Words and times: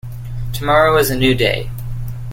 Tomorrow 0.51 0.97
is 0.97 1.09
a 1.11 1.15
new 1.15 1.35
day. 1.35 1.69